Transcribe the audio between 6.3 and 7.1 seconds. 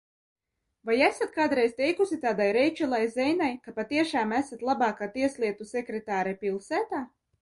pilsētā?